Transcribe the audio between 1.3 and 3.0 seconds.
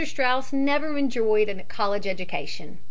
a college education.